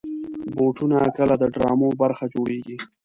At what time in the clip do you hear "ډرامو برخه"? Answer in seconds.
1.55-2.25